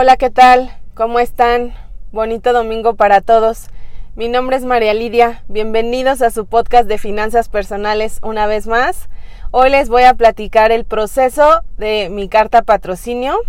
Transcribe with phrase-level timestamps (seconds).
[0.00, 0.70] Hola, ¿qué tal?
[0.94, 1.74] ¿Cómo están?
[2.12, 3.66] Bonito domingo para todos.
[4.14, 5.42] Mi nombre es María Lidia.
[5.48, 9.08] Bienvenidos a su podcast de finanzas personales una vez más.
[9.50, 13.40] Hoy les voy a platicar el proceso de mi carta patrocinio.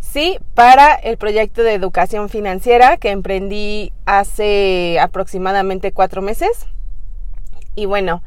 [0.00, 6.66] Sí, para el proyecto de educación financiera que emprendí hace aproximadamente cuatro meses.
[7.76, 8.24] Y bueno,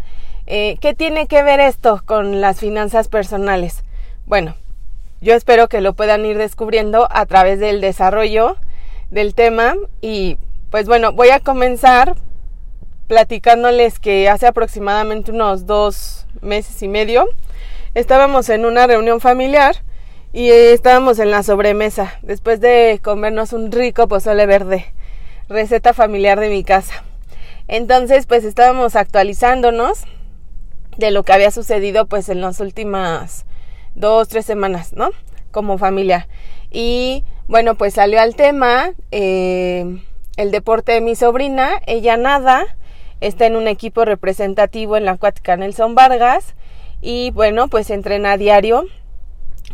[0.47, 3.83] eh, ¿qué tiene que ver esto con las finanzas personales?
[4.25, 4.55] Bueno,
[5.21, 8.57] yo espero que lo puedan ir descubriendo a través del desarrollo
[9.11, 10.37] del tema y
[10.71, 12.15] pues bueno, voy a comenzar
[13.07, 17.27] platicándoles que hace aproximadamente unos dos meses y medio
[17.93, 19.77] estábamos en una reunión familiar
[20.33, 24.93] y estábamos en la sobremesa después de comernos un rico pozole verde,
[25.47, 27.05] receta familiar de mi casa.
[27.69, 30.03] Entonces pues estábamos actualizándonos
[30.97, 33.45] de lo que había sucedido pues en las últimas
[33.95, 35.09] dos, tres semanas, ¿no?
[35.51, 36.27] Como familia.
[36.71, 40.01] Y bueno, pues salió al tema eh,
[40.37, 41.81] el deporte de mi sobrina.
[41.87, 42.65] Ella nada,
[43.21, 46.55] está en un equipo representativo en la acuática Nelson Vargas.
[47.01, 48.85] Y bueno, pues entrena diario,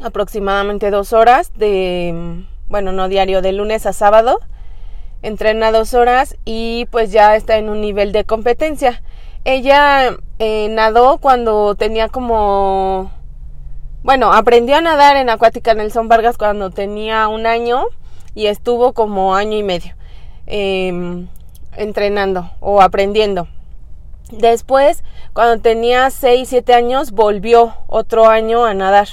[0.03, 4.39] aproximadamente dos horas de, bueno, no diario, de lunes a sábado.
[5.23, 9.03] Entrena dos horas y pues ya está en un nivel de competencia.
[9.44, 13.11] Ella eh, nadó cuando tenía como
[14.03, 17.85] bueno, aprendió a nadar en Acuática Nelson Vargas cuando tenía un año
[18.33, 19.94] y estuvo como año y medio
[20.47, 21.27] em,
[21.77, 23.47] entrenando o aprendiendo.
[24.31, 29.07] Después, cuando tenía 6, 7 años, volvió otro año a nadar.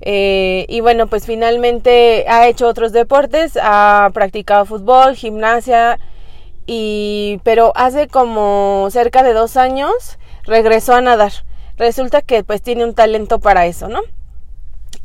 [0.00, 5.98] Eh, y bueno, pues finalmente ha hecho otros deportes, ha practicado fútbol, gimnasia,
[6.66, 11.32] y, pero hace como cerca de dos años regresó a nadar
[11.76, 14.00] resulta que pues tiene un talento para eso, ¿no?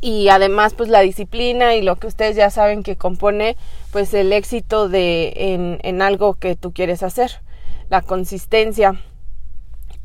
[0.00, 3.56] Y además pues la disciplina y lo que ustedes ya saben que compone
[3.92, 7.42] pues el éxito de en, en algo que tú quieres hacer,
[7.88, 9.00] la consistencia.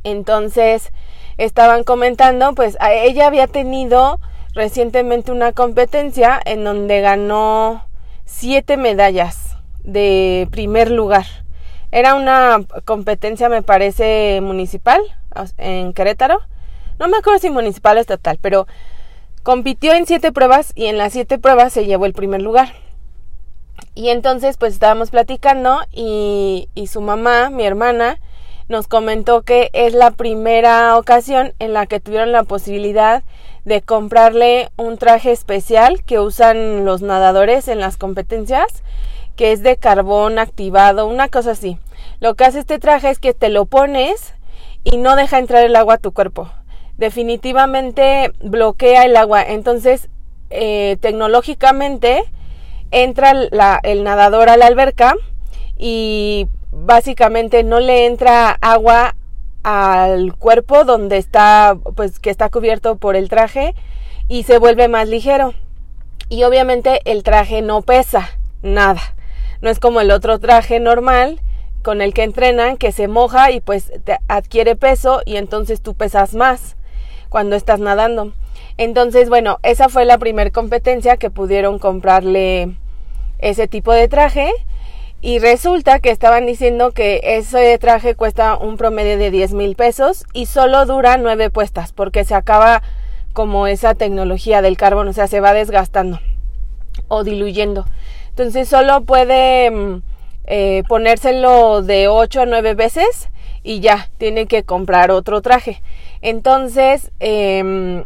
[0.03, 0.91] Entonces
[1.37, 4.19] estaban comentando pues ella había tenido
[4.53, 7.87] recientemente una competencia en donde ganó
[8.25, 11.25] siete medallas de primer lugar.
[11.91, 15.01] Era una competencia, me parece, municipal
[15.57, 16.41] en Querétaro
[16.99, 18.67] no me acuerdo si municipal o estatal, pero
[19.43, 22.73] compitió en siete pruebas y en las siete pruebas se llevó el primer lugar.
[23.93, 28.19] Y entonces pues estábamos platicando y, y su mamá, mi hermana,
[28.67, 33.23] nos comentó que es la primera ocasión en la que tuvieron la posibilidad
[33.63, 38.83] de comprarle un traje especial que usan los nadadores en las competencias,
[39.35, 41.77] que es de carbón activado, una cosa así.
[42.19, 44.33] Lo que hace este traje es que te lo pones
[44.83, 46.49] y no deja entrar el agua a tu cuerpo
[46.97, 49.43] definitivamente bloquea el agua.
[49.43, 50.09] Entonces,
[50.49, 52.23] eh, tecnológicamente
[52.91, 53.31] entra
[53.83, 55.15] el nadador a la alberca
[55.77, 59.15] y básicamente no le entra agua
[59.63, 63.73] al cuerpo donde está, pues que está cubierto por el traje
[64.27, 65.53] y se vuelve más ligero.
[66.29, 68.29] Y obviamente el traje no pesa
[68.61, 69.01] nada.
[69.61, 71.41] No es como el otro traje normal
[71.81, 73.91] con el que entrenan que se moja y pues
[74.27, 76.75] adquiere peso y entonces tú pesas más
[77.29, 78.33] cuando estás nadando.
[78.77, 82.75] Entonces, bueno, esa fue la primera competencia que pudieron comprarle
[83.39, 84.51] ese tipo de traje.
[85.21, 90.25] Y resulta que estaban diciendo que ese traje cuesta un promedio de 10 mil pesos
[90.33, 92.83] y solo dura nueve puestas porque se acaba
[93.33, 96.19] como esa tecnología del carbón, o sea, se va desgastando
[97.07, 97.85] o diluyendo.
[98.29, 100.01] Entonces solo puede mm,
[100.45, 103.29] eh, ponérselo de 8 a 9 veces
[103.63, 105.81] y ya, tiene que comprar otro traje.
[106.25, 108.03] Entonces, em,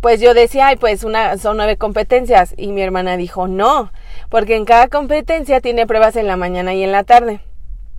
[0.00, 2.54] pues yo decía, ay, pues una, son nueve competencias.
[2.56, 3.90] Y mi hermana dijo, no,
[4.28, 7.40] porque en cada competencia tiene pruebas en la mañana y en la tarde.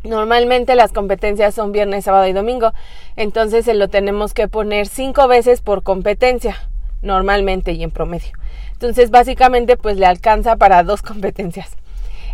[0.05, 2.71] Normalmente las competencias son viernes, sábado y domingo.
[3.17, 6.55] Entonces se lo tenemos que poner cinco veces por competencia,
[7.01, 8.31] normalmente y en promedio.
[8.71, 11.75] Entonces básicamente pues le alcanza para dos competencias.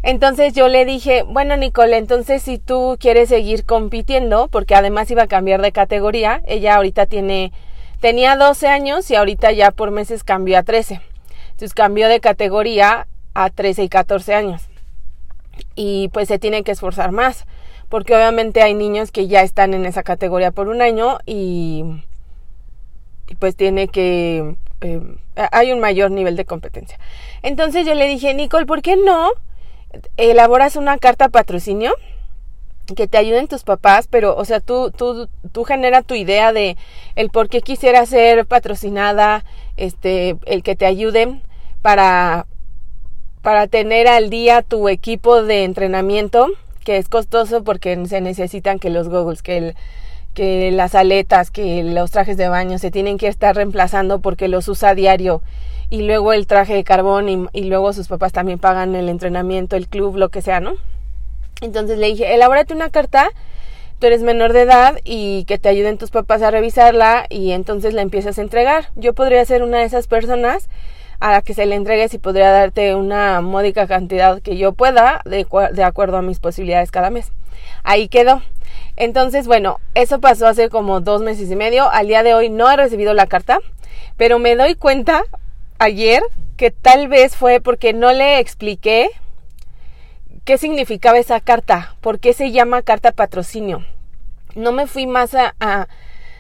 [0.04, 5.24] Entonces yo le dije, bueno Nicole, entonces si tú quieres seguir compitiendo, porque además iba
[5.24, 7.54] a cambiar de categoría, ella ahorita tiene,
[8.02, 11.00] tenía 12 años y ahorita ya por meses cambió a 13.
[11.52, 14.64] Entonces cambió de categoría a 13 y 14 años.
[15.76, 17.46] Y pues se tiene que esforzar más,
[17.88, 21.86] porque obviamente hay niños que ya están en esa categoría por un año y,
[23.40, 24.56] pues tiene que...
[24.82, 25.02] Eh,
[25.36, 27.00] hay un mayor nivel de competencia.
[27.42, 29.32] Entonces yo le dije, Nicole, ¿por qué no?
[30.18, 31.94] Elaboras una carta patrocinio
[32.96, 36.76] que te ayuden tus papás, pero, o sea, tú, tú, tú genera tu idea de
[37.16, 39.46] el por qué quisiera ser patrocinada,
[39.78, 41.42] este, el que te ayuden
[41.82, 42.46] para,
[43.42, 46.50] para tener al día tu equipo de entrenamiento,
[46.84, 49.76] que es costoso porque se necesitan que los goggles, que el,
[50.34, 54.68] que las aletas, que los trajes de baño se tienen que estar reemplazando porque los
[54.68, 55.42] usa a diario
[55.90, 59.88] y luego el traje de carbón y, luego sus papás también pagan el entrenamiento, el
[59.88, 60.74] club, lo que sea, ¿no?
[61.62, 63.30] Entonces le dije, elabórate una carta,
[64.00, 67.94] tú eres menor de edad y que te ayuden tus papás a revisarla y entonces
[67.94, 68.90] la empiezas a entregar.
[68.96, 70.68] Yo podría ser una de esas personas
[71.20, 75.22] a la que se le entregues y podría darte una módica cantidad que yo pueda
[75.26, 77.32] de, de acuerdo a mis posibilidades cada mes.
[77.84, 78.42] Ahí quedó.
[78.96, 81.90] Entonces, bueno, eso pasó hace como dos meses y medio.
[81.90, 83.60] Al día de hoy no he recibido la carta,
[84.18, 85.24] pero me doy cuenta
[85.84, 86.24] ayer
[86.58, 89.10] que tal vez fue porque no le expliqué
[90.46, 93.86] qué significaba esa carta, por qué se llama carta patrocinio.
[94.56, 95.88] No me fui más a,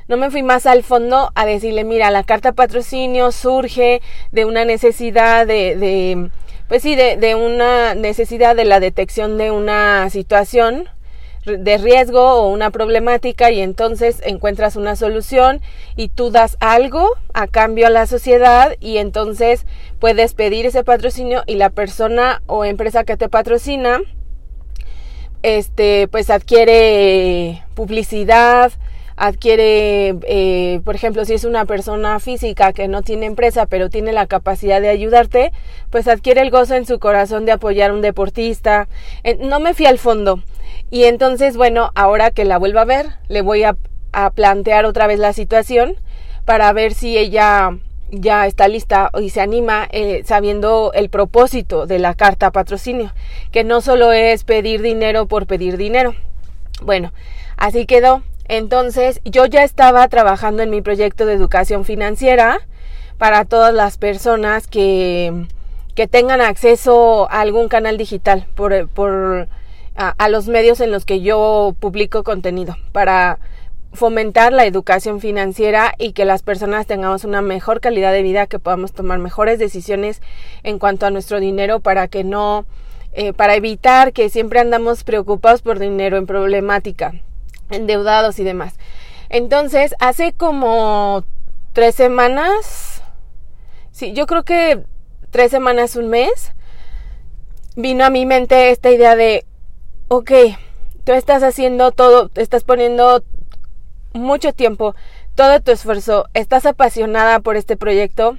[0.07, 4.01] no me fui más al fondo a decirle, mira, la carta patrocinio surge
[4.31, 6.30] de una necesidad de, de
[6.68, 10.89] pues sí, de, de una necesidad de la detección de una situación
[11.45, 15.62] de riesgo o una problemática y entonces encuentras una solución
[15.95, 19.66] y tú das algo a cambio a la sociedad y entonces
[20.00, 24.01] puedes pedir ese patrocinio y la persona o empresa que te patrocina
[25.42, 28.72] este pues adquiere publicidad
[29.16, 34.12] adquiere, eh, por ejemplo, si es una persona física que no tiene empresa pero tiene
[34.12, 35.51] la capacidad de ayudarte,
[35.89, 38.88] pues adquiere el gozo en su corazón de apoyar a un deportista.
[39.39, 40.42] no me fui al fondo.
[40.94, 43.75] Y entonces, bueno, ahora que la vuelva a ver, le voy a,
[44.36, 45.95] plantear otra vez la situación
[46.45, 47.80] para ver si ella
[48.12, 53.12] ya está lista y se anima eh, sabiendo el propósito de la carta patrocinio,
[53.51, 56.13] que no solo es pedir dinero por pedir dinero.
[56.84, 57.12] Bueno,
[57.57, 58.22] así quedó.
[58.48, 62.60] Entonces, yo ya estaba trabajando en mi proyecto de educación financiera
[63.18, 65.48] para todas las personas que,
[65.96, 69.48] que tengan acceso a algún canal digital por, por
[69.95, 73.40] a, los medios en los que yo publico contenido para
[73.94, 78.57] fomentar la educación financiera y que las personas tengamos una mejor calidad de vida, que
[78.57, 80.22] podamos tomar mejores decisiones
[80.63, 82.66] en cuanto a nuestro dinero para que no,
[83.13, 87.13] eh, para evitar que siempre andamos preocupados por dinero en problemática,
[87.69, 88.74] endeudados y demás.
[89.30, 91.24] Entonces, hace como
[91.74, 93.04] tres semanas,
[93.92, 94.84] sí, yo creo que
[95.30, 96.51] tres semanas, un mes,
[97.75, 99.46] vino a mi mente esta idea de,
[100.15, 100.31] ok,
[101.04, 103.24] tú estás haciendo todo, estás poniendo
[104.13, 104.95] mucho tiempo,
[105.33, 108.38] todo tu esfuerzo, estás apasionada por este proyecto,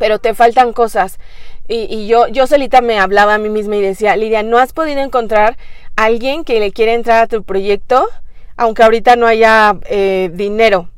[0.00, 1.20] pero te faltan cosas.
[1.68, 5.00] Y, yo, yo solita me hablaba a mí misma y decía, Lidia, ¿no has podido
[5.00, 5.56] encontrar
[5.96, 8.08] a alguien que le quiere entrar a tu proyecto?
[8.56, 10.90] Aunque ahorita no haya eh, dinero.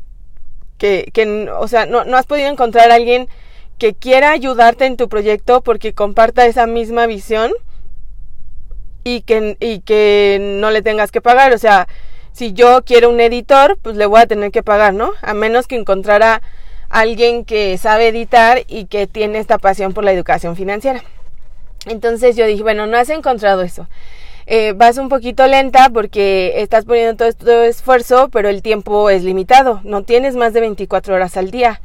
[0.78, 3.28] Que, que, o sea, no, no has podido encontrar a alguien
[3.78, 7.52] que quiera ayudarte en tu proyecto porque comparta esa misma visión
[9.04, 11.52] y que, y que no le tengas que pagar.
[11.52, 11.86] O sea,
[12.32, 15.12] si yo quiero un editor, pues le voy a tener que pagar, ¿no?
[15.22, 16.42] A menos que encontrara
[16.88, 21.04] alguien que sabe editar y que tiene esta pasión por la educación financiera.
[21.86, 23.88] Entonces yo dije, bueno, no has encontrado eso.
[24.46, 29.22] Eh, vas un poquito lenta porque estás poniendo todo este esfuerzo, pero el tiempo es
[29.22, 29.80] limitado.
[29.84, 31.80] No tienes más de 24 horas al día.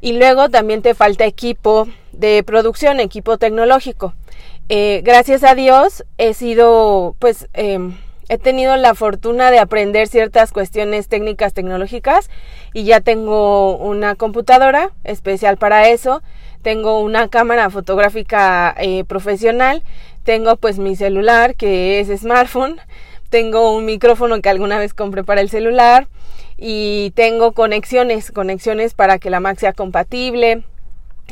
[0.00, 4.14] Y luego también te falta equipo de producción, equipo tecnológico.
[4.68, 7.96] Eh, gracias a Dios he sido, pues, em,
[8.28, 12.30] he tenido la fortuna de aprender ciertas cuestiones técnicas tecnológicas
[12.72, 16.22] y ya tengo una computadora especial para eso,
[16.62, 19.82] tengo una cámara fotográfica eh, profesional,
[20.24, 22.80] tengo pues mi celular que es smartphone,
[23.28, 26.06] tengo un micrófono que alguna vez compré para el celular
[26.56, 30.64] y tengo conexiones, conexiones para que la Mac sea compatible,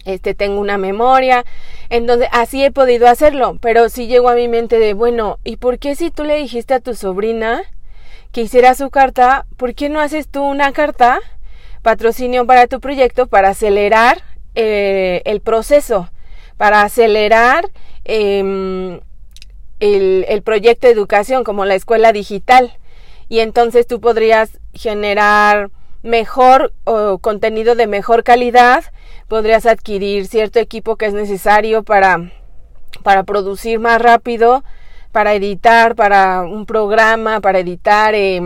[0.04, 1.44] este tengo una memoria,
[1.88, 5.78] entonces así he podido hacerlo, pero sí llegó a mi mente de, bueno, ¿y por
[5.78, 7.62] qué si tú le dijiste a tu sobrina
[8.32, 11.20] que hiciera su carta, por qué no haces tú una carta
[11.82, 14.22] patrocinio para tu proyecto para acelerar
[14.54, 16.10] eh, el proceso,
[16.56, 17.70] para acelerar
[18.04, 19.00] em,
[19.80, 22.76] el, el proyecto de educación como la escuela digital?
[23.28, 25.70] Y entonces tú podrías generar
[26.02, 28.84] mejor o contenido de mejor calidad,
[29.28, 32.32] podrías adquirir cierto equipo que es necesario para,
[33.02, 34.64] para producir más rápido,
[35.12, 38.14] para editar, para un programa, para editar.
[38.14, 38.40] Eh,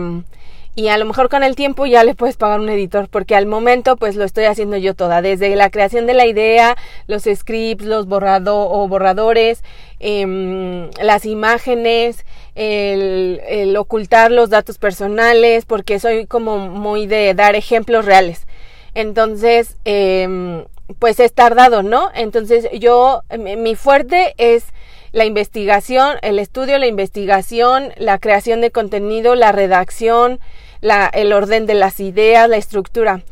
[0.75, 3.45] y a lo mejor con el tiempo ya le puedes pagar un editor porque al
[3.45, 6.75] momento pues lo estoy haciendo yo toda desde la creación de la idea
[7.07, 9.63] los scripts los borrado o borradores
[9.99, 17.55] eh, las imágenes el, el, ocultar los datos personales porque soy como muy de dar
[17.55, 18.45] ejemplos reales
[18.93, 20.65] entonces eh,
[20.99, 22.11] pues es tardado, ¿no?
[22.13, 24.65] Entonces yo, mi fuerte es
[25.11, 30.39] la investigación, el estudio, la investigación, la creación de contenido, la redacción,
[30.85, 33.23] la, el orden de las ideas, la estructura.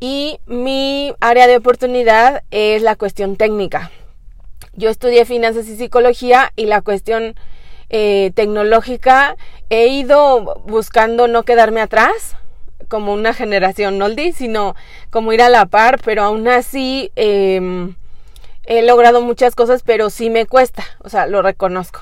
[0.00, 3.92] Y mi área de oportunidad es la cuestión técnica.
[4.74, 7.36] Yo estudié finanzas y psicología y la cuestión
[7.90, 9.36] eh, tecnológica
[9.68, 12.36] he ido buscando no quedarme atrás
[12.88, 14.74] como una generación oldie, sino
[15.10, 17.94] como ir a la par, pero aún así em,
[18.64, 22.00] he logrado muchas cosas, pero sí me cuesta, o sea, lo reconozco.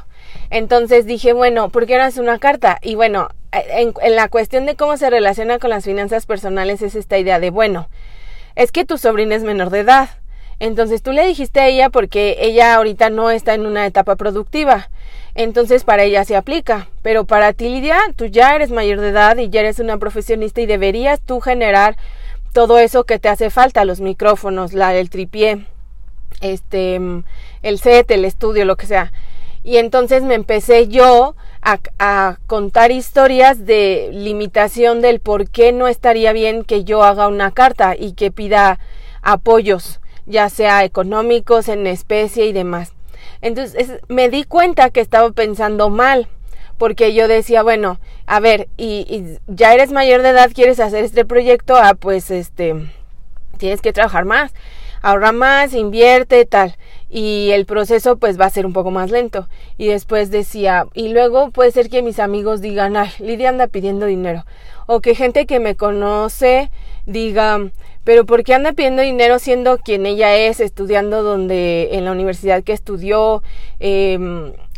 [0.50, 2.78] Entonces dije, bueno, ¿por qué no haces una carta?
[2.80, 6.94] Y bueno, en, en, la cuestión de cómo se relaciona con las finanzas personales es
[6.94, 7.88] esta idea de, bueno,
[8.56, 10.10] es que tu sobrina es menor de edad.
[10.60, 14.90] Entonces tú le dijiste a ella porque ella ahorita no está en una etapa productiva.
[15.34, 16.88] Entonces para ella se aplica.
[17.02, 20.60] Pero para ti, Lidia, tú ya eres mayor de edad y ya eres una profesionista
[20.60, 21.96] y deberías tú generar
[22.52, 25.66] todo eso que te hace falta, los micrófonos, la, el tripié,
[26.40, 27.00] este,
[27.62, 29.12] el set, el estudio, lo que sea.
[29.62, 35.88] Y entonces me empecé yo a, a, contar historias de limitación del por qué no
[35.88, 38.78] estaría bien que yo haga una carta y que pida
[39.22, 42.92] apoyos ya sea económicos, en especie y demás.
[43.40, 46.28] Entonces me di cuenta que estaba pensando mal,
[46.76, 51.24] porque yo decía, bueno, a ver, y, ya eres mayor de edad, quieres hacer este
[51.24, 52.74] proyecto, ah, pues este,
[53.56, 54.52] tienes que trabajar más,
[55.02, 56.76] ahorra más, invierte, tal.
[57.10, 59.48] Y el proceso pues va a ser un poco más lento.
[59.76, 64.06] Y después decía, y luego puede ser que mis amigos digan, ay, Lidia anda pidiendo
[64.06, 64.44] dinero.
[64.86, 66.70] O que gente que me conoce
[67.06, 67.70] diga,
[68.04, 72.62] pero ¿por qué anda pidiendo dinero siendo quien ella es, estudiando donde en la universidad
[72.62, 73.42] que estudió,
[73.80, 74.18] eh,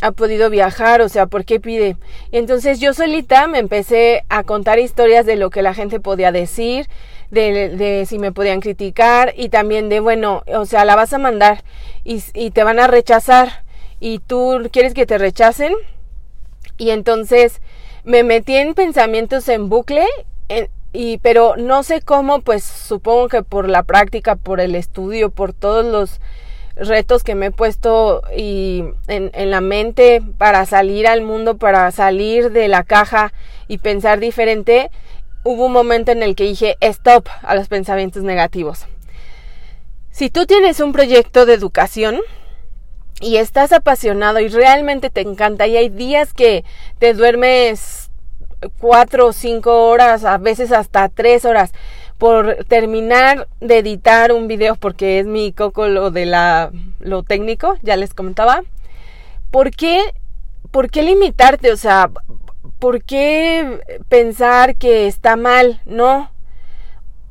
[0.00, 1.96] ha podido viajar, o sea, ¿por qué pide?
[2.30, 6.32] Y entonces yo solita me empecé a contar historias de lo que la gente podía
[6.32, 6.86] decir,
[7.30, 11.62] de, si me podían criticar y también de, bueno, o sea, la vas a mandar
[12.04, 13.64] y, y te van a rechazar
[14.00, 15.74] y tú quieres que te rechacen.
[16.76, 17.60] Y entonces
[18.04, 20.06] me metí en pensamientos en bucle
[20.92, 25.52] y pero no sé cómo, pues supongo que por la práctica, por el estudio, por
[25.52, 26.20] todos los
[26.80, 31.90] retos que me he puesto y en, en, la mente para salir al mundo, para
[31.90, 33.32] salir de la caja
[33.68, 34.90] y pensar diferente,
[35.44, 38.86] hubo un momento en el que dije stop a los pensamientos negativos.
[40.10, 42.20] Si tú tienes un proyecto de educación
[43.20, 46.64] y estás apasionado y realmente te encanta y hay días que
[46.98, 48.10] te duermes
[48.78, 51.72] cuatro o cinco horas, a veces hasta tres horas
[52.20, 57.78] por terminar de editar un video porque es mi coco lo de la lo técnico,
[57.80, 58.62] ya les comentaba.
[59.50, 60.12] ¿Por qué
[60.70, 61.72] por qué limitarte?
[61.72, 62.10] O sea,
[62.78, 65.80] ¿por qué pensar que está mal?
[65.86, 66.30] No.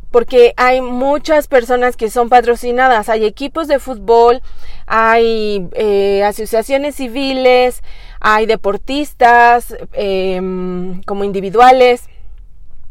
[0.10, 4.42] Porque hay muchas personas que son patrocinadas, hay equipos de fútbol,
[4.88, 7.84] hay eh, asociaciones civiles,
[8.20, 12.10] hay deportistas em, como individuales,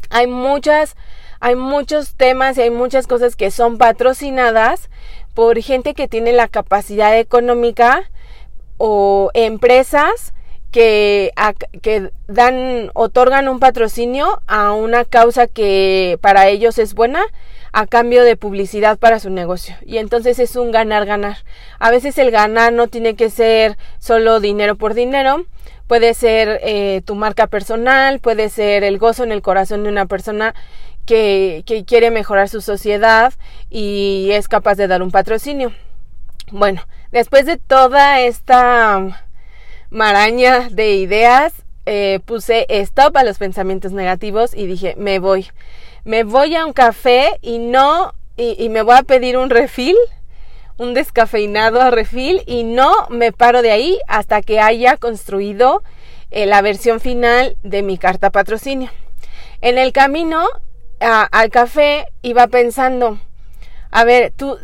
[0.09, 0.95] hay muchas,
[1.39, 4.89] hay muchos temas y hay muchas cosas que son patrocinadas
[5.33, 8.09] por gente que tiene la capacidad económica
[8.77, 10.33] o empresas
[10.71, 11.31] que,
[11.81, 17.23] que dan, otorgan un patrocinio a una causa que para ellos es buena
[17.71, 19.75] a cambio de publicidad para su negocio.
[19.85, 21.37] Y entonces es un ganar-ganar.
[21.79, 25.45] A veces el ganar no tiene que ser solo dinero por dinero,
[25.87, 30.05] puede ser eh, tu marca personal, puede ser el gozo en el corazón de una
[30.05, 30.53] persona
[31.09, 33.33] que, quiere mejorar su sociedad
[33.71, 35.73] y es capaz de dar un patrocinio.
[36.51, 39.25] Bueno, después de toda esta
[39.89, 41.53] maraña de ideas,
[41.87, 45.47] eh, puse stop a los pensamientos negativos y dije, me voy
[46.05, 49.95] me voy a un café y no, y, me voy a pedir un refil,
[50.77, 55.83] un descafeinado a refil y no me paro de ahí hasta que haya construido
[56.31, 58.89] eh, la versión final de mi carta patrocinio.
[59.61, 60.47] En el camino
[60.99, 63.19] al café iba pensando,
[63.91, 64.57] a ver, tú,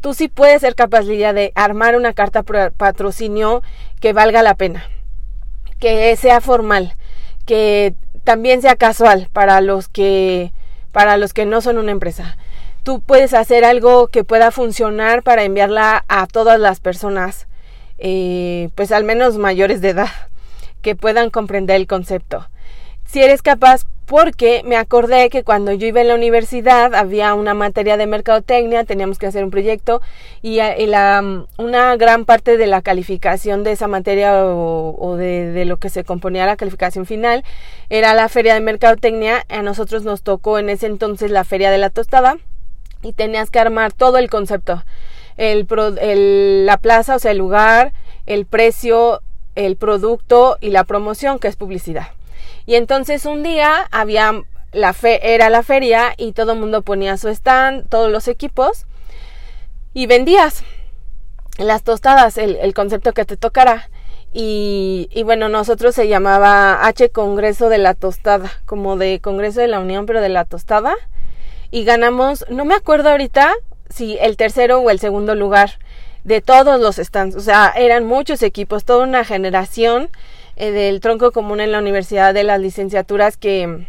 [0.00, 3.62] tú sí puedes ser capaz, de armar una carta patrocinio
[4.00, 4.84] que valga la pena,
[5.80, 6.94] que sea formal,
[7.44, 10.52] que también sea casual para los que
[10.92, 12.36] para los que no son una empresa.
[12.82, 17.46] Tú puedes hacer algo que pueda funcionar para enviarla a todas las personas,
[17.98, 20.10] eh, pues al menos mayores de edad,
[20.82, 22.48] que puedan comprender el concepto.
[23.08, 27.54] Si eres capaz, porque me acordé que cuando yo iba en la universidad había una
[27.54, 30.02] materia de mercadotecnia, teníamos que hacer un proyecto
[30.42, 35.64] y, eh, la, una gran parte de la calificación de esa materia o, de, de,
[35.64, 37.44] lo que se componía la calificación final
[37.88, 39.42] era la feria de mercadotecnia.
[39.48, 42.36] A nosotros nos tocó en ese entonces la feria de la tostada
[43.02, 44.84] y tenías que armar todo el concepto.
[45.38, 45.66] El,
[46.66, 47.94] la plaza, o sea, el lugar,
[48.26, 49.22] el precio,
[49.54, 52.08] el producto y la promoción, que es publicidad.
[52.66, 57.16] Y entonces un día había la fe, era la feria y todo el mundo ponía
[57.16, 58.86] su stand, todos los equipos
[59.94, 60.62] y vendías
[61.58, 63.90] las tostadas, el, concepto que te tocara.
[64.32, 69.68] Y, y, bueno, nosotros se llamaba H Congreso de la Tostada, como de Congreso de
[69.68, 70.94] la Unión, pero de la Tostada.
[71.70, 73.54] Y ganamos, no me acuerdo ahorita
[73.88, 75.78] si el tercero o el segundo lugar
[76.24, 77.34] de todos los stands.
[77.36, 80.10] O sea, eran muchos equipos, toda una generación
[80.60, 83.86] eh, del tronco común en la universidad de las licenciaturas que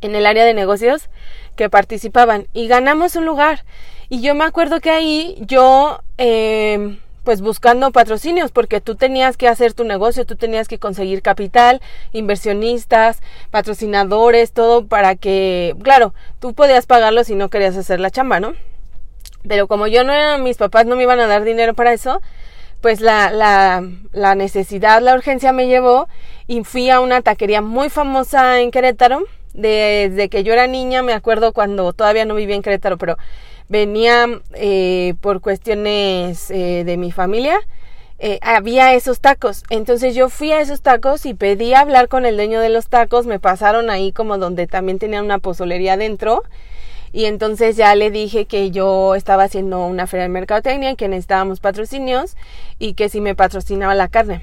[0.00, 1.10] en el área de negocios
[1.56, 3.64] que participaban y ganamos un lugar.
[4.08, 9.48] Y yo me acuerdo que ahí yo, eh, pues buscando patrocinios, porque tú tenías que
[9.48, 11.80] hacer tu negocio, tú tenías que conseguir capital,
[12.12, 13.20] inversionistas,
[13.50, 18.54] patrocinadores, todo para que, claro, tú podías pagarlo si no querías hacer la chamba, ¿no?
[19.48, 22.22] Pero como yo no era, mis papás no me iban a dar dinero para eso,
[22.82, 26.08] pues la, la, la necesidad, la urgencia me llevó
[26.46, 29.22] y fui a una taquería muy famosa en Querétaro.
[29.54, 33.16] Desde que yo era niña, me acuerdo cuando todavía no vivía en Querétaro, pero
[33.68, 37.58] venía eh, por cuestiones eh, de mi familia,
[38.18, 39.62] eh, había esos tacos.
[39.70, 43.26] Entonces yo fui a esos tacos y pedí hablar con el dueño de los tacos.
[43.26, 46.42] Me pasaron ahí como donde también tenían una pozolería dentro
[47.12, 51.60] y entonces ya le dije que yo estaba haciendo una feria de mercadotecnia, que necesitábamos
[51.60, 52.36] patrocinios
[52.78, 54.42] y que si me patrocinaba la carne.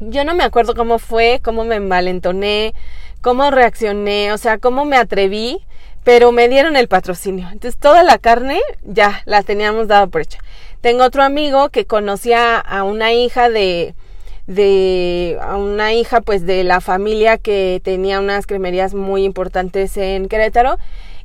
[0.00, 2.74] Yo no me acuerdo cómo fue, cómo me envalentoné,
[3.20, 5.60] cómo reaccioné, o sea, cómo me atreví,
[6.04, 7.48] pero me dieron el patrocinio.
[7.52, 10.38] Entonces toda la carne ya la teníamos dado por hecha.
[10.80, 13.94] Tengo otro amigo que conocía a una hija de
[14.46, 20.28] de a una hija pues de la familia que tenía unas cremerías muy importantes en
[20.28, 20.76] Querétaro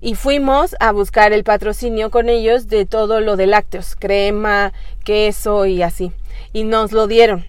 [0.02, 5.66] y fuimos a buscar el patrocinio con ellos de todo lo de lácteos, crema, queso
[5.66, 6.12] y así.
[6.54, 7.46] Y nos lo dieron.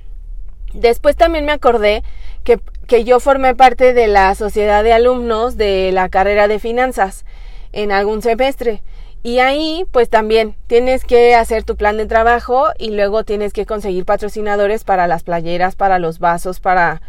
[0.73, 2.03] Después también me acordé
[2.45, 7.25] que, que yo formé parte de la sociedad de alumnos de la carrera de finanzas
[7.73, 8.83] en algún semestre.
[9.23, 13.67] Y ahí, pues también tienes que hacer tu plan de trabajo y luego tienes que
[13.67, 17.03] conseguir patrocinadores para las playeras, para los vasos, para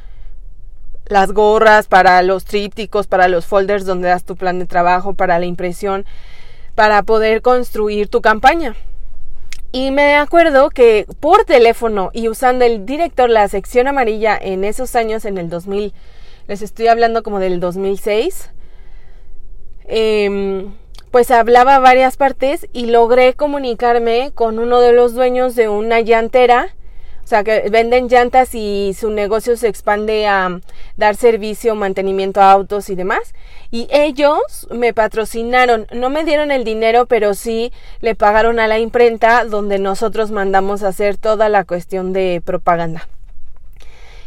[1.11, 5.37] las gorras, para los trípticos, para los folders donde das tu plan de trabajo, para
[5.37, 6.05] la impresión,
[6.73, 8.75] para poder construir tu campaña.
[9.73, 14.95] Y me acuerdo que por teléfono y usando el director, la sección amarilla en esos
[14.95, 15.93] años, en el 2000,
[16.47, 18.49] les estoy hablando como del 2006,
[19.85, 20.73] em,
[21.11, 26.73] pues hablaba varias partes y logré comunicarme con uno de los dueños de una llantera
[27.23, 30.59] o sea, que venden llantas y su negocio se expande a
[30.97, 33.33] dar servicio, mantenimiento a autos y demás.
[33.69, 38.79] Y ellos me patrocinaron, no me dieron el dinero, pero sí le pagaron a la
[38.79, 43.07] imprenta donde nosotros mandamos a hacer toda la cuestión de propaganda.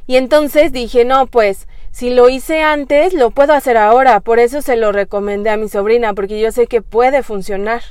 [0.07, 4.21] Y entonces dije, no, pues si lo hice antes, lo puedo hacer ahora.
[4.21, 7.83] Por eso se lo recomendé a mi sobrina, porque yo sé que puede funcionar.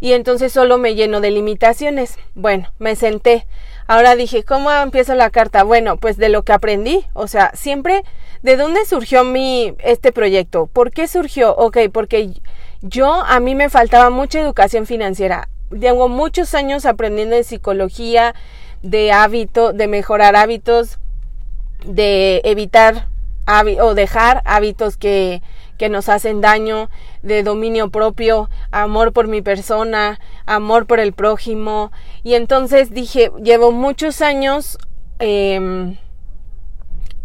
[0.00, 2.16] Y entonces solo me lleno de limitaciones.
[2.34, 3.46] Bueno, me senté
[3.88, 5.64] Ahora dije, ¿cómo empiezo la carta?
[5.64, 8.04] Bueno, pues de lo que aprendí, o sea, siempre,
[8.42, 10.66] ¿de dónde surgió mi, este proyecto?
[10.66, 11.56] ¿Por qué surgió?
[11.56, 12.34] Ok, porque
[12.82, 15.48] yo, a mí me faltaba mucha educación financiera.
[15.80, 18.34] Tengo muchos años aprendiendo de psicología,
[18.82, 20.98] de hábito, de mejorar hábitos,
[21.86, 23.08] de evitar
[23.80, 25.40] o dejar hábitos que,
[25.78, 26.90] que nos hacen daño,
[27.22, 31.92] de dominio propio, amor por mi persona, amor por el prójimo.
[32.22, 34.76] Y entonces dije, llevo muchos años
[35.18, 35.96] em,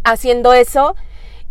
[0.03, 0.95] haciendo eso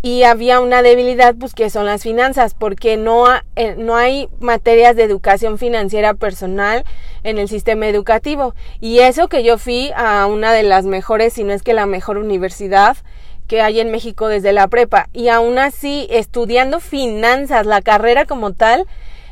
[0.03, 4.97] y había una debilidad pues que son las finanzas porque no, eh, no hay materias
[4.97, 6.85] de educación financiera personal
[7.23, 11.45] en el sistema educativo y eso que yo fui a una de las mejores si
[11.45, 12.97] no es que la mejor universidad
[13.53, 18.55] que hay en México desde la prepa y aún así estudiando finanzas, la carrera como
[18.55, 18.87] tal,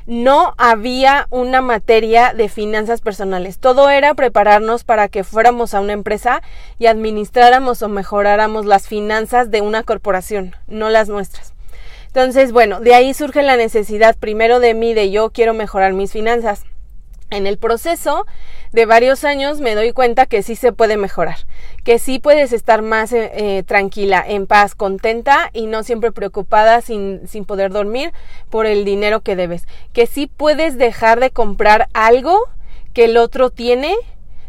[0.05, 3.59] no había una materia de finanzas personales.
[3.59, 6.43] Todo era prepararnos para que fuéramos a una empresa
[6.79, 11.55] y administráramos o mejoráramos las finanzas de una corporación, no las nuestras.
[12.09, 16.13] Entonces, bueno, de ahí surge la necesidad primero de mí de yo quiero mejorar mis
[16.13, 16.67] finanzas.
[17.31, 18.27] En el proceso
[18.73, 21.39] de varios años me doy cuenta que sí se puede mejorar,
[21.85, 26.81] que sí puedes estar más eh, eh, tranquila, en paz, contenta y no siempre preocupada
[26.81, 28.13] sin, sin poder dormir
[28.51, 32.37] por el dinero que debes, que sí puedes dejar de comprar algo
[32.93, 33.95] que el otro tiene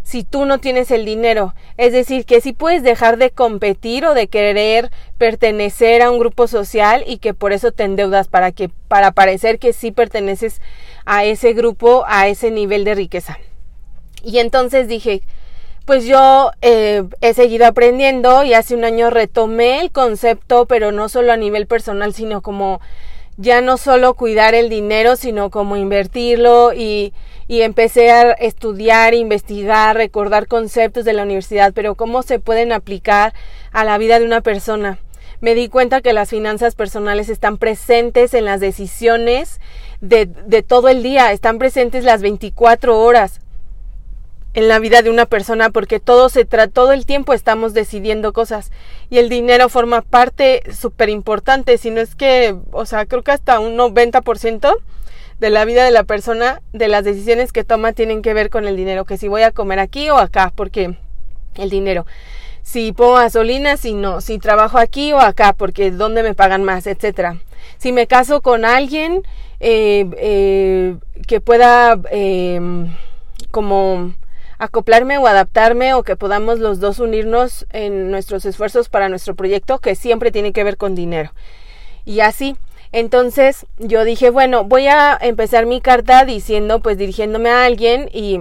[0.04, 1.54] si tú no tienes el dinero.
[1.78, 6.48] Es decir, que sí puedes dejar de competir o de querer pertenecer a un grupo
[6.48, 10.62] social y que por eso te endeudas para que para parecer que sí perteneces
[11.06, 13.38] a ese grupo, a ese nivel de riqueza.
[14.24, 15.22] Y entonces dije,
[15.86, 21.10] pues yo eh, he seguido aprendiendo y hace un año retomé el concepto, pero no
[21.10, 22.80] solo a nivel personal, sino como
[23.38, 27.14] ya no solo cuidar el dinero, sino como invertirlo y,
[27.48, 33.34] y empecé a estudiar, investigar, recordar conceptos de la universidad, pero cómo se pueden aplicar
[33.72, 35.00] a la vida de una persona.
[35.42, 39.60] Me di cuenta que las finanzas personales están presentes en las decisiones
[40.00, 43.42] de, de todo el día, están presentes las 24 horas
[44.54, 48.34] en la vida de una persona porque todo se trata, todo el tiempo estamos decidiendo
[48.34, 48.72] cosas
[49.10, 53.32] y el dinero forma parte súper importante, si no es que, o sea, creo que
[53.32, 54.76] hasta un 90%
[55.40, 58.68] de la vida de la persona, de las decisiones que toma tienen que ver con
[58.68, 60.98] el dinero, que si voy a comer aquí o acá, porque
[61.56, 62.06] el dinero,
[62.64, 66.88] si pongo gasolina, si no, si trabajo aquí o acá, porque dónde me pagan más,
[66.88, 67.38] etcétera.
[67.78, 69.24] Si me caso con alguien
[69.60, 70.96] eh, eh,
[71.28, 72.60] que pueda eh,
[73.52, 74.14] como
[74.58, 79.80] acoplarme o adaptarme o que podamos los dos unirnos en nuestros esfuerzos para nuestro proyecto
[79.80, 81.32] que siempre tiene que ver con dinero.
[82.06, 82.56] Y así,
[82.92, 88.40] entonces yo dije, bueno, voy a empezar mi carta diciendo, pues dirigiéndome a alguien y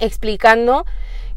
[0.00, 0.84] explicando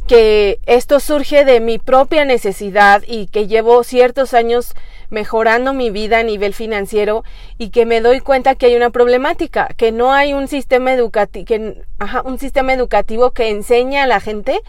[0.07, 4.73] que esto surge de mi propia necesidad y que llevo ciertos años
[5.09, 7.23] mejorando mi vida a nivel financiero
[7.57, 11.45] y que me doy cuenta que hay una problemática, que no hay un sistema educativo,
[11.45, 11.83] que,
[12.23, 14.61] un sistema educativo que enseñe a la gente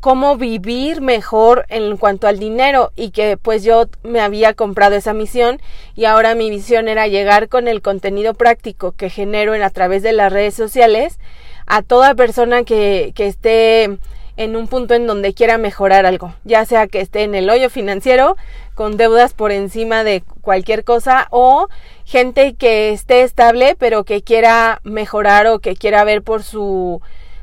[0.00, 5.12] cómo vivir mejor en cuanto al dinero y que pues yo me había comprado esa
[5.12, 5.60] misión
[5.94, 10.02] y ahora mi misión era llegar con el contenido práctico que genero en, a través
[10.02, 11.20] de las redes sociales
[11.66, 13.98] a toda persona que, que esté
[14.36, 17.70] en un punto en donde quiera mejorar algo, ya sea que esté en el hoyo
[17.70, 18.36] financiero,
[18.74, 21.68] con deudas por encima de cualquier cosa, o
[22.04, 27.00] gente que esté estable pero que quiera mejorar o que quiera ver por su,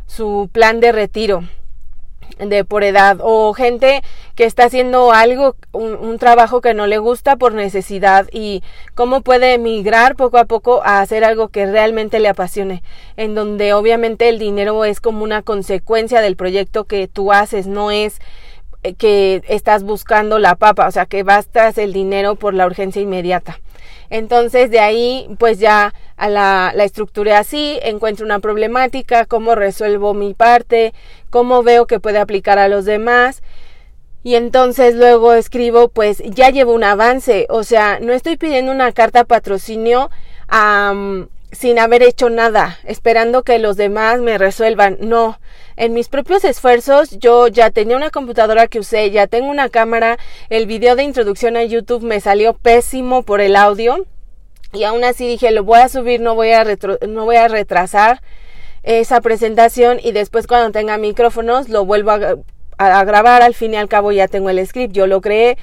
[0.08, 1.43] su plan de retiro
[2.38, 4.02] de por edad o gente
[4.36, 8.63] que está haciendo algo, un, trabajo que no le gusta por necesidad y
[8.96, 12.84] cómo puede emigrar poco a poco a hacer algo que realmente le apasione,
[13.18, 17.92] en donde obviamente el dinero es como una consecuencia del proyecto que tú haces, no
[17.92, 18.20] es
[18.84, 23.02] eh, que estás buscando la papa, o sea que bastas el dinero por la urgencia
[23.02, 23.60] inmediata.
[24.10, 30.13] Entonces de ahí pues ya a la, la estructuré así, encuentro una problemática, cómo resuelvo
[30.13, 30.93] mi parte,
[31.30, 33.41] cómo veo que puede aplicar a los demás.
[34.22, 38.91] Y entonces luego escribo, pues ya llevo un avance, o sea, no estoy pidiendo una
[38.91, 40.10] carta patrocinio
[41.51, 44.97] sin haber hecho nada, esperando que los demás me resuelvan.
[44.99, 45.39] No,
[45.75, 50.17] en mis propios esfuerzos yo ya tenía una computadora que usé, ya tengo una cámara,
[50.49, 54.05] el video de introducción a YouTube me salió pésimo por el audio
[54.73, 56.65] y aún así dije, lo voy a subir, no voy a,
[57.07, 58.21] no voy a retrasar
[58.83, 62.35] esa presentación y después cuando tenga micrófonos lo vuelvo a,
[62.77, 65.57] a, grabar, al fin y al cabo ya tengo el script, yo lo creé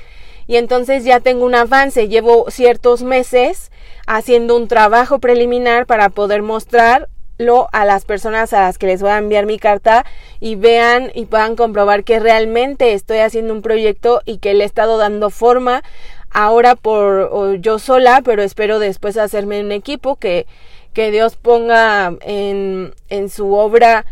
[0.46, 3.70] y entonces ya tengo un avance, llevo ciertos meses
[4.06, 9.02] haciendo un trabajo preliminar para poder mostrar lo a las personas a las que les
[9.02, 10.06] voy a enviar mi carta
[10.40, 14.66] y vean y puedan comprobar que realmente estoy haciendo un proyecto y que le he
[14.66, 15.82] estado dando forma
[16.30, 20.46] ahora por yo sola, pero espero después hacerme un equipo que,
[20.92, 24.06] que Dios ponga en, en su obra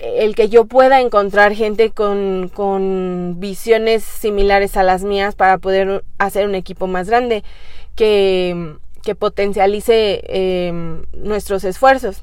[0.00, 6.04] el que yo pueda encontrar gente con, con visiones similares a las mías para poder
[6.18, 7.42] hacer un equipo más grande
[7.94, 12.22] que, que potencialice eh, nuestros esfuerzos.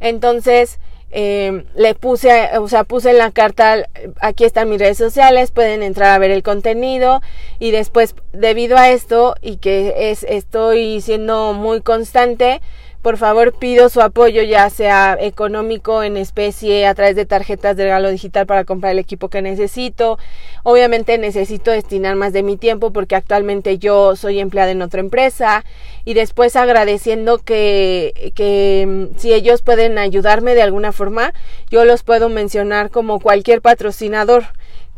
[0.00, 0.80] Entonces,
[1.12, 3.84] eh, le puse, o sea, puse en la carta,
[4.20, 7.20] aquí están mis redes sociales, pueden entrar a ver el contenido
[7.58, 12.60] y después, debido a esto y que es, estoy siendo muy constante,
[13.02, 17.84] por favor, pido su apoyo, ya sea económico, en especie, a través de tarjetas de
[17.84, 20.18] regalo digital para comprar el equipo que necesito.
[20.64, 25.64] Obviamente necesito destinar más de mi tiempo porque actualmente yo soy empleada en otra empresa.
[26.04, 31.32] Y después agradeciendo que, que mm, si ellos pueden ayudarme de alguna forma,
[31.70, 34.44] yo los puedo mencionar como cualquier patrocinador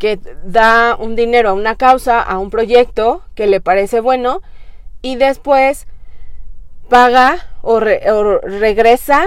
[0.00, 4.42] que da un dinero a una causa, a un proyecto que le parece bueno
[5.02, 5.86] y después
[6.92, 9.26] paga o, regresa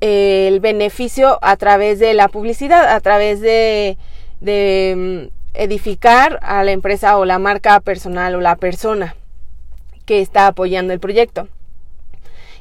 [0.00, 3.98] eh, el beneficio a través de la publicidad, a través de,
[4.40, 9.16] de mm, edificar a la empresa o la marca personal o la persona
[10.06, 11.48] que está apoyando el proyecto.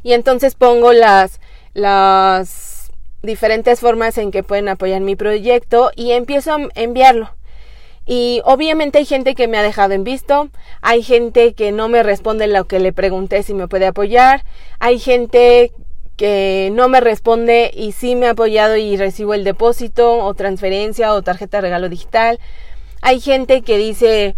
[0.01, 1.39] Y entonces pongo las,
[1.75, 2.91] las
[3.21, 7.29] diferentes formas en que pueden apoyar mi proyecto y empiezo a enviarlo.
[8.05, 10.49] Y obviamente hay gente que me ha dejado en visto,
[10.81, 14.43] hay gente que no me responde lo que le pregunté si me puede apoyar,
[14.79, 15.71] hay gente
[16.17, 21.13] que no me responde y sí me ha apoyado y recibo el depósito o transferencia
[21.13, 22.39] o tarjeta de regalo digital.
[23.01, 24.35] Hay gente que dice,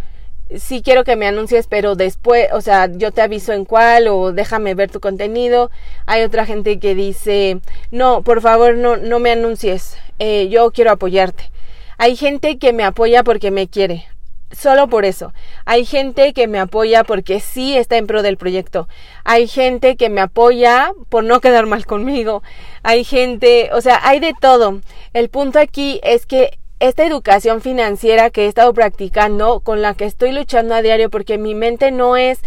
[0.55, 4.31] sí quiero que me anuncies, pero después, o sea, yo te aviso en cuál o
[4.31, 5.71] déjame ver tu contenido.
[6.05, 7.59] Hay otra gente que dice,
[7.91, 11.51] no, por favor, no, no me anuncies, eh, yo quiero apoyarte.
[11.97, 14.07] Hay gente que me apoya porque me quiere
[14.51, 15.33] solo por eso.
[15.65, 18.87] Hay gente que me apoya porque sí está en pro del proyecto.
[19.23, 22.43] Hay gente que me apoya por no quedar mal conmigo.
[22.83, 24.81] Hay gente, o sea, hay de todo.
[25.13, 30.05] El punto aquí es que esta educación financiera que he estado practicando, con la que
[30.05, 32.39] estoy luchando a diario, porque mi mente no es,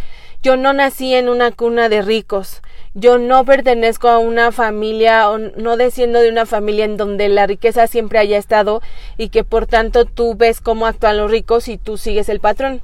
[0.42, 2.62] yo no nací en una cuna de ricos
[2.94, 7.46] yo no pertenezco a una familia o no desciendo de una familia en donde la
[7.46, 8.82] riqueza siempre haya estado
[9.16, 12.82] y que por tanto tú ves cómo actúan los ricos y tú sigues el patrón.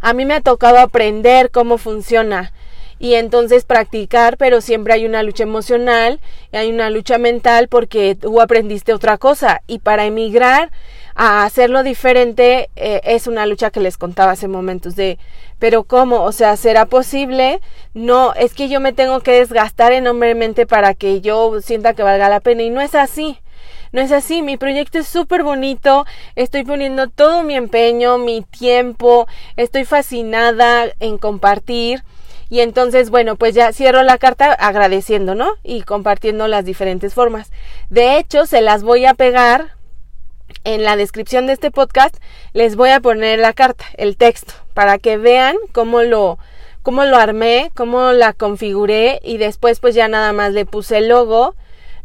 [0.00, 2.52] A mí me ha tocado aprender cómo funciona
[2.98, 6.20] y entonces practicar, pero siempre hay una lucha emocional,
[6.52, 9.62] hay una lucha mental porque tú aprendiste otra cosa.
[9.66, 10.70] Y para emigrar
[11.14, 15.18] a hacerlo diferente eh, es una lucha que les contaba hace momentos de
[15.58, 17.60] pero cómo o sea será posible
[17.92, 22.28] no es que yo me tengo que desgastar enormemente para que yo sienta que valga
[22.28, 23.40] la pena y no es así.
[23.90, 26.04] No es así, mi proyecto es súper bonito,
[26.36, 32.02] estoy poniendo todo mi empeño, mi tiempo, estoy fascinada en compartir
[32.50, 35.50] y entonces, bueno, pues ya cierro la carta agradeciendo, ¿no?
[35.62, 37.50] Y compartiendo las diferentes formas.
[37.90, 39.78] De hecho, se las voy a pegar
[40.64, 42.16] en la descripción de este podcast
[42.52, 46.38] les voy a poner la carta, el texto, para que vean cómo lo,
[46.82, 51.08] cómo lo armé, cómo la configuré y después pues ya nada más le puse el
[51.08, 51.54] logo.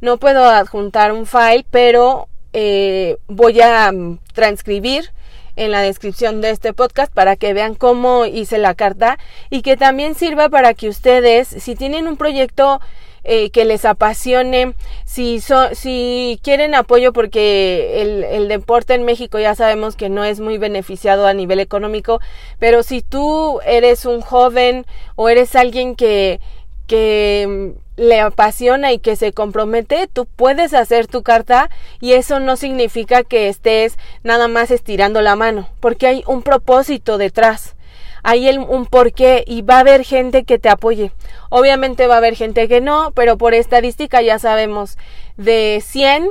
[0.01, 5.11] No puedo adjuntar un file, pero eh, voy a mm, transcribir
[5.55, 9.17] en la descripción de este podcast para que vean cómo hice la carta
[9.49, 12.81] y que también sirva para que ustedes, si tienen un proyecto
[13.25, 14.73] eh, que les apasione,
[15.05, 15.41] si,
[15.73, 20.57] si quieren apoyo porque el, el deporte en México ya sabemos que no es muy
[20.57, 22.19] beneficiado a nivel económico,
[22.59, 24.85] pero si tú eres un joven
[25.15, 26.41] o eres alguien que,
[26.87, 31.69] que le apasiona y que se compromete, tú puedes hacer tu carta
[31.99, 37.17] y eso no significa que estés nada más estirando la mano, porque hay un propósito
[37.17, 37.75] detrás
[38.23, 41.11] hay el, un porqué y va a haber gente que te apoye.
[41.49, 44.97] Obviamente va a haber gente que no, pero por estadística ya sabemos
[45.35, 46.29] de 100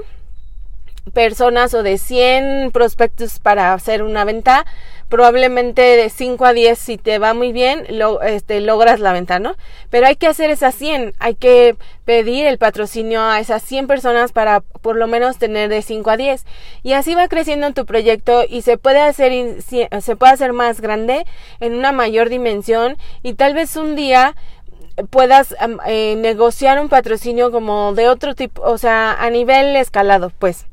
[1.13, 4.65] personas o de 100 prospectos para hacer una venta,
[5.09, 9.39] probablemente de 5 a 10 si te va muy bien lo, este, logras la venta,
[9.39, 9.57] ¿no?
[9.91, 14.33] Pero hay que hacer esas 100, hay que pedir el patrocinio a esas 100 personas
[14.33, 16.47] para por lo menos tener de 5 a 10
[16.83, 21.27] y así va creciendo tu proyecto y se puede hacer se puede hacer más grande
[21.61, 24.35] en una mayor dimensión y tal vez un día
[25.11, 25.55] puedas
[25.87, 30.67] eh, negociar un patrocinio como de otro tipo, o sea, a nivel escalado, pues.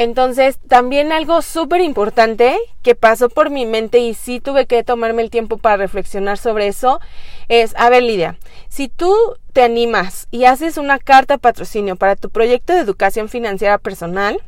[0.00, 5.20] Entonces, también algo súper importante que pasó por mi mente y sí tuve que tomarme
[5.20, 7.00] el tiempo para reflexionar sobre eso
[7.48, 8.38] es, a ver Lidia,
[8.70, 9.14] si tú
[9.52, 14.40] te animas y haces una carta patrocinio para tu proyecto de educación financiera personal,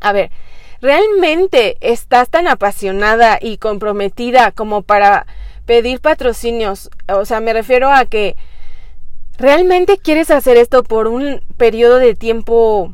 [0.00, 0.32] a ver,
[0.80, 5.24] ¿realmente estás tan apasionada y comprometida como para
[5.66, 6.90] pedir patrocinios?
[7.06, 8.34] O sea, me refiero a que
[9.38, 12.92] ¿realmente quieres hacer esto por un periodo de tiempo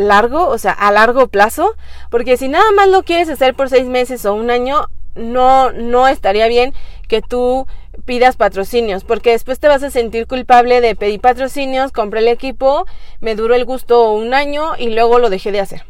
[0.00, 1.74] largo, o sea, a largo plazo,
[2.10, 6.08] porque si nada más lo quieres hacer por seis meses o un año, no, no
[6.08, 6.74] estaría bien
[7.08, 7.66] que tú
[8.04, 12.86] pidas patrocinios, porque después te vas a sentir culpable de pedir patrocinios, compré el equipo,
[13.20, 15.84] me duró el gusto un año y luego lo dejé de hacer.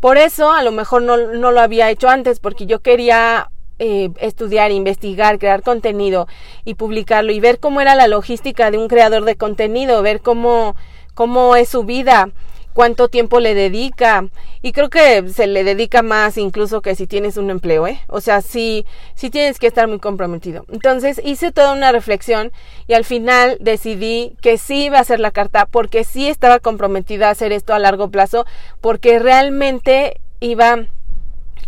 [0.00, 4.10] Por eso a lo mejor no, no lo había hecho antes, porque yo quería eh,
[4.20, 6.26] estudiar, investigar, crear contenido
[6.64, 10.76] y publicarlo y ver cómo era la logística de un creador de contenido, ver cómo,
[11.14, 12.28] cómo es su vida,
[12.72, 14.26] cuánto tiempo le dedica
[14.62, 18.00] y creo que se le dedica más incluso que si tienes un empleo, ¿eh?
[18.08, 20.64] O sea, sí, sí tienes que estar muy comprometido.
[20.70, 22.52] Entonces hice toda una reflexión
[22.86, 27.28] y al final decidí que sí iba a hacer la carta porque sí estaba comprometida
[27.28, 28.46] a hacer esto a largo plazo
[28.80, 30.86] porque realmente iba,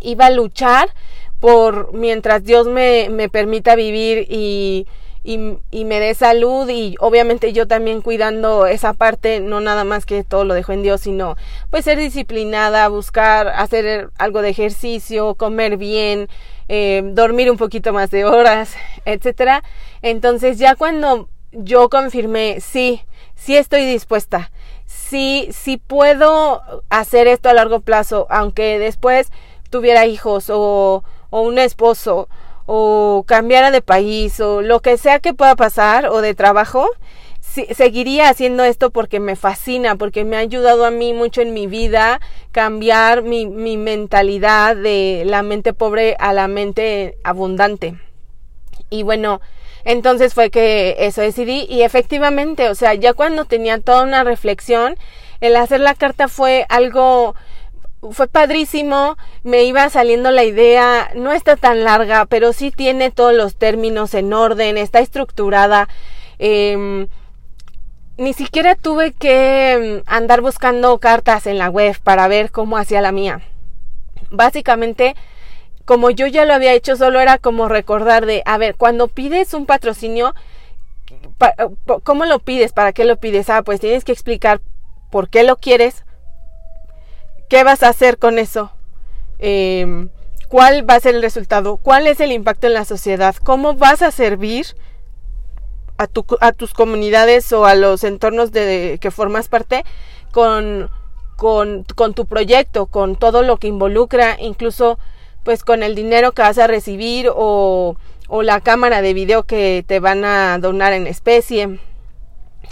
[0.01, 0.91] iba a luchar
[1.41, 4.87] por mientras Dios me, me permita vivir y
[5.25, 10.05] y, y, me dé salud y obviamente yo también cuidando esa parte, no nada más
[10.05, 11.37] que todo lo dejo en Dios, sino
[11.71, 16.29] pues ser disciplinada, buscar hacer algo de ejercicio, comer bien,
[16.69, 19.63] eh, dormir un poquito más de horas, etcétera.
[20.03, 23.03] Entonces ya cuando yo confirmé, sí,
[23.37, 24.51] sí estoy dispuesta,
[24.87, 29.31] sí, sí puedo hacer esto a largo plazo, aunque después
[29.71, 32.29] tuviera hijos o, o un esposo
[32.67, 36.89] o cambiara de país o lo que sea que pueda pasar o de trabajo,
[37.75, 41.67] seguiría haciendo esto porque me fascina, porque me ha ayudado a mí mucho en mi
[41.67, 42.21] vida
[42.51, 47.99] cambiar mi, mi mentalidad de la mente pobre a la mente abundante.
[48.89, 49.41] Y bueno,
[49.85, 54.97] entonces fue que eso decidí y efectivamente, o sea, ya cuando tenía toda una reflexión,
[55.41, 57.35] el hacer la carta fue algo
[58.11, 63.35] fue padrísimo, me iba saliendo la idea, no está tan larga, pero sí tiene todos
[63.35, 65.89] los términos en orden, está estructurada.
[66.39, 67.07] Eh,
[68.17, 73.01] ni siquiera tuve que mm, andar buscando cartas en la web para ver cómo hacía
[73.01, 73.41] la mía.
[74.31, 75.15] Básicamente,
[75.85, 79.55] como yo ya lo había hecho, solo era como recordar de, a ver, cuando pides
[79.55, 80.35] un patrocinio,
[82.05, 82.73] ¿cómo lo pides?
[82.73, 83.51] ¿Para qué lo pides?
[83.51, 84.61] Ah, pues tienes que explicar
[85.11, 86.05] por qué lo quieres,
[87.53, 88.73] qué vas a hacer con eso,
[89.39, 90.09] em,
[90.49, 94.01] cuál va a ser el resultado, cuál es el impacto en la sociedad, cómo vas
[94.01, 94.69] a servir
[95.99, 99.85] a, tu, a tus comunidades o a los entornos de que formas parte
[100.31, 100.89] con
[102.15, 104.99] tu proyecto, con todo lo que involucra, incluso
[105.45, 107.97] pues con el dinero que vas a recibir o,
[108.29, 111.79] o la cámara de video que te van a donar en especie,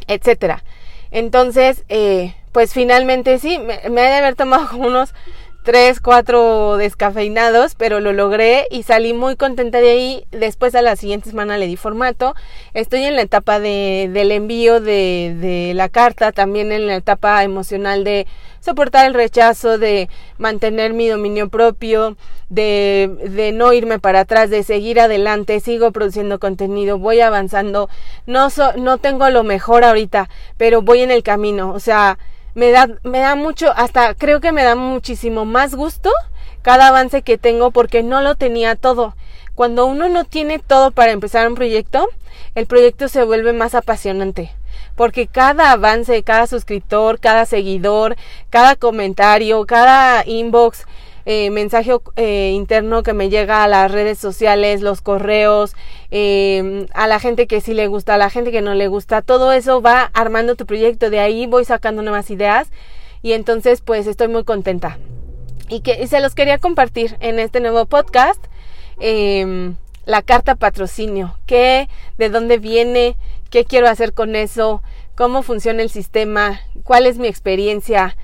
[0.06, 0.64] etcétera.
[1.10, 5.14] Entonces, eh, pues finalmente sí, me, me de haber tomado unos
[5.62, 10.24] tres, cuatro descafeinados, pero lo logré y salí muy contenta de ahí.
[10.30, 12.34] Después a la siguiente semana le di formato.
[12.72, 17.44] Estoy en la etapa de, del envío de, de la carta, también en la etapa
[17.44, 18.26] emocional de
[18.60, 20.08] soportar el rechazo, de
[20.38, 22.16] mantener mi dominio propio,
[22.48, 27.88] de, de no irme para atrás, de seguir adelante, sigo produciendo contenido, voy avanzando.
[28.26, 31.72] No, so, no tengo lo mejor ahorita, pero voy en el camino.
[31.72, 32.18] O sea,
[32.54, 36.10] me da, me da mucho, hasta creo que me da muchísimo más gusto
[36.62, 39.14] cada avance que tengo porque no lo tenía todo.
[39.54, 42.08] Cuando uno no tiene todo para empezar un proyecto,
[42.54, 44.52] el proyecto se vuelve más apasionante.
[44.96, 48.16] Porque cada avance, cada suscriptor, cada seguidor,
[48.50, 50.86] cada comentario, cada inbox,
[51.32, 55.76] eh, mensaje eh, interno que me llega a las redes sociales, los correos,
[56.10, 59.22] eh, a la gente que sí le gusta, a la gente que no le gusta,
[59.22, 62.72] todo eso va armando tu proyecto, de ahí voy sacando nuevas ideas
[63.22, 64.98] y entonces pues estoy muy contenta.
[65.68, 68.44] Y que y se los quería compartir en este nuevo podcast.
[68.98, 71.88] Em, la carta patrocinio, qué,
[72.18, 73.16] de dónde viene,
[73.50, 74.82] qué quiero hacer con eso,
[75.14, 78.16] cómo funciona el sistema, cuál es mi experiencia,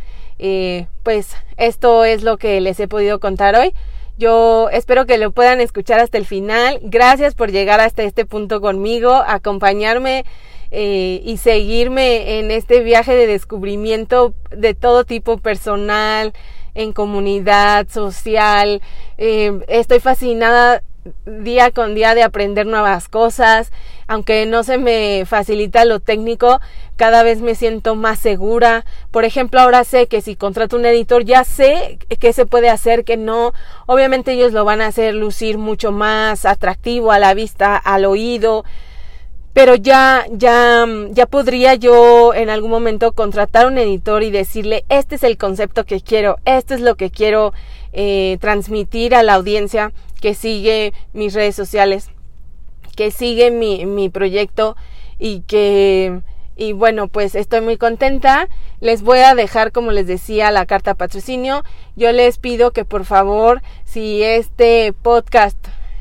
[1.03, 3.73] pues esto es lo que les he podido contar hoy.
[4.19, 6.79] Yo espero que lo puedan escuchar hasta el final.
[6.83, 10.25] Gracias por llegar hasta este punto conmigo, acompañarme
[10.71, 16.33] eh, y seguirme en este viaje de descubrimiento de todo tipo personal,
[16.75, 18.81] en comunidad, social.
[19.19, 20.83] Eh, estoy fascinada
[21.25, 23.73] día con día de aprender nuevas cosas,
[24.07, 26.61] aunque no se me facilita lo técnico,
[26.97, 28.85] cada vez me siento más segura.
[29.11, 33.05] Por ejemplo, ahora sé que si contrato un editor ya sé qué se puede hacer,
[33.05, 33.53] que no.
[33.87, 38.65] Obviamente ellos lo van a hacer lucir mucho más atractivo a la vista, al oído.
[39.53, 45.15] Pero ya, ya, ya podría yo en algún momento contratar un editor y decirle, este
[45.15, 47.55] es el concepto que quiero, esto es lo que quiero
[47.99, 52.11] eh, transmitir a la audiencia que sigue mis redes sociales,
[52.95, 54.77] que sigue mi, mi proyecto
[55.19, 56.21] y que
[56.59, 58.49] y bueno, pues estoy muy contenta.
[58.81, 61.65] Les voy a dejar, como les decía, la carta patrocinio.
[61.97, 65.59] Yo les pido que por favor, si este podcast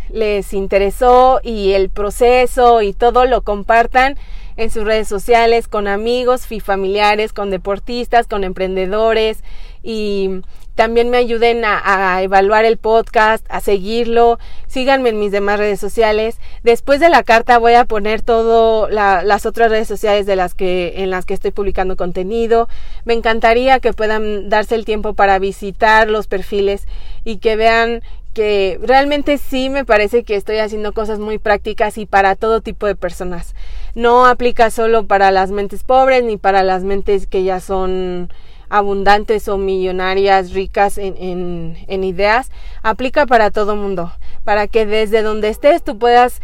[0.10, 4.18] les interesó y el proceso y todo lo compartan
[4.58, 9.44] en sus redes sociales con amigos y familiares, con deportistas, con emprendedores
[9.84, 10.42] y
[10.76, 16.38] también me ayuden a, evaluar el podcast, a seguirlo, síganme en mis demás redes sociales.
[16.64, 20.96] Después de la carta voy a poner todo las otras redes sociales de las que
[20.98, 22.68] en las que estoy publicando contenido.
[23.06, 26.88] Me encantaría que puedan darse el tiempo para visitar los perfiles
[27.24, 28.02] y que vean
[28.34, 32.86] que realmente sí me parece que estoy haciendo cosas muy prácticas y para todo tipo
[32.86, 33.56] de personas.
[33.96, 38.30] No aplica solo para las mentes pobres ni para las mentes que ya son
[38.70, 42.52] abundantes o millonarias, ricas en, en, ideas,
[42.84, 44.12] aplica para todo mundo,
[44.44, 46.42] para que desde donde estés tú puedas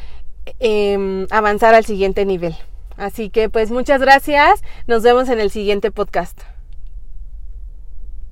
[0.59, 2.55] em, avanzar al siguiente nivel.
[2.97, 6.50] Así que pues muchas gracias, nos vemos en el siguiente podcast.